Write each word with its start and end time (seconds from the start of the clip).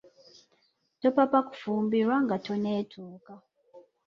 Topapa 1.01 1.39
kufumbirwa 1.47 2.15
nga 2.23 2.35
tonetuuka. 2.45 3.33